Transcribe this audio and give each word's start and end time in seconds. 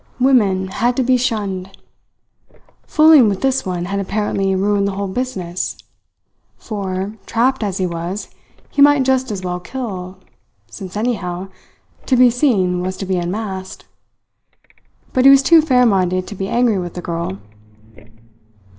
Women 0.19 0.69
had 0.69 0.97
to 0.97 1.03
be 1.03 1.15
shunned. 1.15 1.69
Fooling 2.87 3.29
with 3.29 3.41
this 3.43 3.67
one 3.67 3.85
had 3.85 3.99
apparently 3.99 4.55
ruined 4.55 4.87
the 4.87 4.93
whole 4.93 5.07
business. 5.07 5.77
For, 6.57 7.13
trapped 7.27 7.61
as 7.61 7.77
he 7.77 7.85
was 7.85 8.29
he 8.71 8.81
might 8.81 9.03
just 9.03 9.29
as 9.29 9.43
well 9.43 9.59
kill, 9.59 10.17
since, 10.65 10.97
anyhow, 10.97 11.49
to 12.07 12.15
be 12.15 12.31
seen 12.31 12.81
was 12.81 12.97
to 12.97 13.05
be 13.05 13.17
unmasked. 13.17 13.85
But 15.13 15.25
he 15.25 15.29
was 15.29 15.43
too 15.43 15.61
fair 15.61 15.85
minded 15.85 16.25
to 16.29 16.33
be 16.35 16.47
angry 16.47 16.79
with 16.79 16.95
the 16.95 17.03
girl. 17.03 17.37